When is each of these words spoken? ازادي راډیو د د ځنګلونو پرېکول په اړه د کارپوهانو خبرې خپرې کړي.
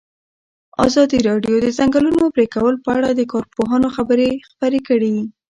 ازادي 0.85 1.17
راډیو 1.29 1.55
د 1.59 1.63
د 1.65 1.67
ځنګلونو 1.77 2.23
پرېکول 2.35 2.75
په 2.85 2.89
اړه 2.97 3.09
د 3.13 3.21
کارپوهانو 3.33 3.87
خبرې 3.95 4.29
خپرې 4.49 4.79
کړي. 4.87 5.15